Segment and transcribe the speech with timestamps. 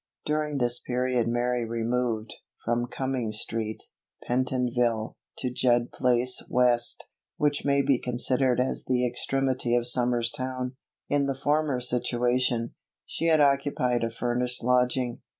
[0.25, 2.33] During this period Mary removed,
[2.65, 3.83] from Cumming street,
[4.23, 7.05] Pentonville, to Judd place West,
[7.37, 10.75] which may be considered as the extremity of Somers Town.
[11.07, 12.73] In the former situation,
[13.05, 15.21] she had occupied a furnished lodging.